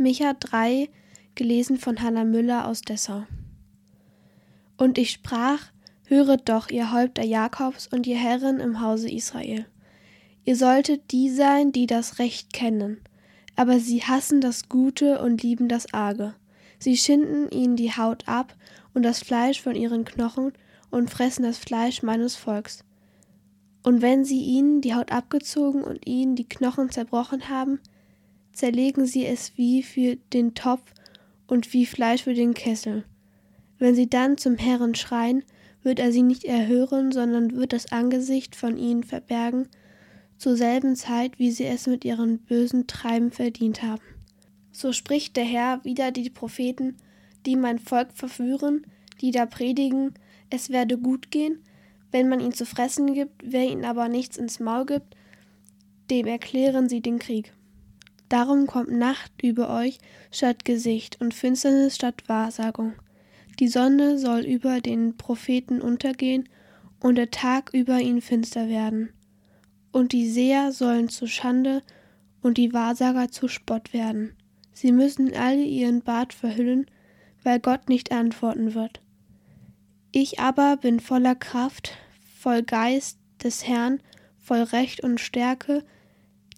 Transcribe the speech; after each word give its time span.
Micha 0.00 0.32
3, 0.32 0.88
gelesen 1.34 1.76
von 1.76 2.00
Hanna 2.00 2.24
Müller 2.24 2.66
aus 2.66 2.80
Dessau. 2.80 3.26
Und 4.78 4.96
ich 4.96 5.10
sprach, 5.10 5.60
höret 6.06 6.48
doch, 6.48 6.70
ihr 6.70 6.90
Häupter 6.90 7.22
Jakobs 7.22 7.86
und 7.86 8.06
ihr 8.06 8.16
Herren 8.16 8.60
im 8.60 8.80
Hause 8.80 9.10
Israel. 9.10 9.66
Ihr 10.46 10.56
solltet 10.56 11.12
die 11.12 11.28
sein, 11.28 11.70
die 11.72 11.86
das 11.86 12.18
Recht 12.18 12.54
kennen, 12.54 13.02
aber 13.56 13.78
sie 13.78 14.02
hassen 14.02 14.40
das 14.40 14.70
Gute 14.70 15.20
und 15.20 15.42
lieben 15.42 15.68
das 15.68 15.92
Arge. 15.92 16.34
Sie 16.78 16.96
schinden 16.96 17.50
ihnen 17.50 17.76
die 17.76 17.94
Haut 17.94 18.26
ab 18.26 18.56
und 18.94 19.02
das 19.02 19.18
Fleisch 19.18 19.60
von 19.60 19.76
ihren 19.76 20.06
Knochen 20.06 20.54
und 20.90 21.10
fressen 21.10 21.42
das 21.42 21.58
Fleisch 21.58 22.02
meines 22.02 22.36
Volks. 22.36 22.84
Und 23.82 24.00
wenn 24.00 24.24
sie 24.24 24.40
ihnen 24.40 24.80
die 24.80 24.94
Haut 24.94 25.12
abgezogen 25.12 25.84
und 25.84 26.06
ihnen 26.06 26.36
die 26.36 26.48
Knochen 26.48 26.90
zerbrochen 26.90 27.50
haben, 27.50 27.80
zerlegen 28.52 29.06
sie 29.06 29.26
es 29.26 29.56
wie 29.56 29.82
für 29.82 30.16
den 30.32 30.54
Topf 30.54 30.92
und 31.46 31.72
wie 31.72 31.86
Fleisch 31.86 32.24
für 32.24 32.34
den 32.34 32.54
Kessel. 32.54 33.04
Wenn 33.78 33.94
sie 33.94 34.08
dann 34.08 34.36
zum 34.38 34.56
Herrn 34.56 34.94
schreien, 34.94 35.42
wird 35.82 35.98
er 35.98 36.12
sie 36.12 36.22
nicht 36.22 36.44
erhören, 36.44 37.12
sondern 37.12 37.56
wird 37.56 37.72
das 37.72 37.92
Angesicht 37.92 38.54
von 38.54 38.76
ihnen 38.76 39.04
verbergen, 39.04 39.68
zur 40.36 40.56
selben 40.56 40.96
Zeit, 40.96 41.38
wie 41.38 41.50
sie 41.50 41.64
es 41.64 41.86
mit 41.86 42.04
ihren 42.04 42.38
bösen 42.38 42.86
Treiben 42.86 43.30
verdient 43.30 43.82
haben. 43.82 44.02
So 44.72 44.92
spricht 44.92 45.36
der 45.36 45.44
Herr 45.44 45.84
wieder 45.84 46.10
die 46.12 46.30
Propheten, 46.30 46.96
die 47.46 47.56
mein 47.56 47.78
Volk 47.78 48.08
verführen, 48.14 48.86
die 49.20 49.30
da 49.30 49.46
predigen, 49.46 50.14
es 50.48 50.70
werde 50.70 50.98
gut 50.98 51.30
gehen, 51.30 51.62
wenn 52.10 52.28
man 52.28 52.40
ihnen 52.40 52.52
zu 52.52 52.66
fressen 52.66 53.14
gibt, 53.14 53.42
wer 53.44 53.64
ihnen 53.64 53.84
aber 53.84 54.08
nichts 54.08 54.36
ins 54.36 54.60
Maul 54.60 54.86
gibt, 54.86 55.16
dem 56.10 56.26
erklären 56.26 56.88
sie 56.88 57.00
den 57.00 57.18
Krieg. 57.18 57.52
Darum 58.30 58.68
kommt 58.68 58.92
Nacht 58.92 59.32
über 59.42 59.68
euch 59.76 59.98
statt 60.30 60.64
Gesicht 60.64 61.20
und 61.20 61.34
Finsternis 61.34 61.96
statt 61.96 62.22
Wahrsagung. 62.28 62.94
Die 63.58 63.66
Sonne 63.66 64.18
soll 64.18 64.42
über 64.42 64.80
den 64.80 65.16
Propheten 65.16 65.82
untergehen 65.82 66.48
und 67.00 67.16
der 67.16 67.32
Tag 67.32 67.70
über 67.74 67.98
ihn 67.98 68.22
finster 68.22 68.68
werden. 68.68 69.10
Und 69.90 70.12
die 70.12 70.30
Seher 70.30 70.70
sollen 70.70 71.08
zu 71.08 71.26
Schande 71.26 71.82
und 72.40 72.56
die 72.56 72.72
Wahrsager 72.72 73.32
zu 73.32 73.48
Spott 73.48 73.92
werden. 73.92 74.36
Sie 74.72 74.92
müssen 74.92 75.34
alle 75.34 75.64
ihren 75.64 76.02
Bart 76.02 76.32
verhüllen, 76.32 76.86
weil 77.42 77.58
Gott 77.58 77.88
nicht 77.88 78.12
antworten 78.12 78.74
wird. 78.74 79.00
Ich 80.12 80.38
aber 80.38 80.76
bin 80.76 81.00
voller 81.00 81.34
Kraft, 81.34 81.98
voll 82.38 82.62
Geist 82.62 83.18
des 83.42 83.66
Herrn, 83.66 84.00
voll 84.38 84.62
Recht 84.62 85.02
und 85.02 85.18
Stärke, 85.18 85.84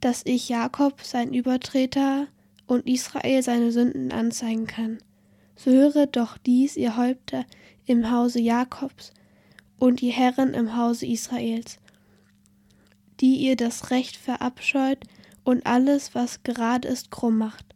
dass 0.00 0.22
ich 0.24 0.48
Jakob, 0.48 1.02
sein 1.02 1.32
Übertreter, 1.32 2.28
und 2.66 2.86
Israel 2.86 3.42
seine 3.42 3.72
Sünden 3.72 4.12
anzeigen 4.12 4.66
kann. 4.66 4.98
So 5.54 5.70
höret 5.70 6.16
doch 6.16 6.36
dies, 6.36 6.76
ihr 6.76 6.96
Häupter 6.96 7.46
im 7.86 8.10
Hause 8.10 8.40
Jakobs 8.40 9.12
und 9.78 10.02
ihr 10.02 10.12
Herren 10.12 10.52
im 10.54 10.76
Hause 10.76 11.06
Israels, 11.06 11.78
die 13.20 13.36
ihr 13.36 13.56
das 13.56 13.90
Recht 13.90 14.16
verabscheut 14.16 14.98
und 15.44 15.64
alles, 15.64 16.14
was 16.14 16.42
gerade 16.42 16.88
ist, 16.88 17.10
krumm 17.10 17.38
macht, 17.38 17.74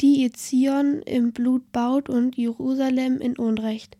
die 0.00 0.22
ihr 0.22 0.32
Zion 0.32 1.02
im 1.02 1.32
Blut 1.32 1.70
baut 1.70 2.08
und 2.08 2.36
Jerusalem 2.36 3.20
in 3.20 3.36
Unrecht. 3.36 3.96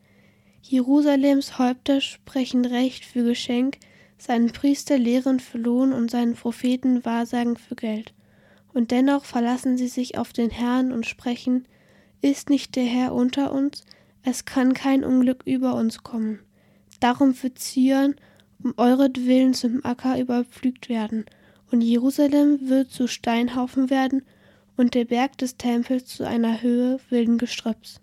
Jerusalems 0.62 1.58
Häupter 1.58 2.00
sprechen 2.00 2.64
Recht 2.64 3.04
für 3.04 3.24
Geschenk, 3.24 3.78
seinen 4.22 4.52
Priester 4.52 4.98
lehren 4.98 5.40
für 5.40 5.58
Lohn 5.58 5.92
und 5.92 6.08
seinen 6.08 6.34
Propheten 6.34 7.04
Wahrsagen 7.04 7.56
für 7.56 7.74
Geld. 7.74 8.14
Und 8.72 8.92
dennoch 8.92 9.24
verlassen 9.24 9.76
sie 9.76 9.88
sich 9.88 10.16
auf 10.16 10.32
den 10.32 10.50
Herrn 10.50 10.92
und 10.92 11.06
sprechen, 11.06 11.66
ist 12.20 12.48
nicht 12.48 12.76
der 12.76 12.84
Herr 12.84 13.14
unter 13.14 13.52
uns, 13.52 13.84
es 14.22 14.44
kann 14.44 14.74
kein 14.74 15.02
Unglück 15.02 15.42
über 15.44 15.74
uns 15.74 16.04
kommen. 16.04 16.38
Darum 17.00 17.34
wird 17.42 17.58
Zion 17.58 18.14
um 18.62 18.74
euretwillen 18.76 19.54
zum 19.54 19.84
Acker 19.84 20.16
überpflügt 20.20 20.88
werden, 20.88 21.26
und 21.72 21.80
Jerusalem 21.80 22.68
wird 22.68 22.92
zu 22.92 23.08
Steinhaufen 23.08 23.90
werden, 23.90 24.22
und 24.76 24.94
der 24.94 25.04
Berg 25.04 25.36
des 25.38 25.56
Tempels 25.56 26.06
zu 26.06 26.24
einer 26.24 26.62
Höhe 26.62 27.00
wilden 27.10 27.38
Gestrüpps. 27.38 28.00